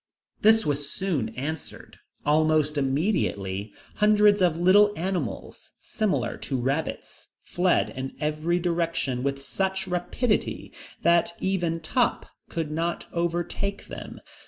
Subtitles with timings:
[0.41, 1.99] This was soon answered.
[2.25, 9.85] Almost immediately, hundreds of little animals, similar to rabbits, fled in every direction, with such
[9.87, 14.19] rapidity that even Top could not overtake them.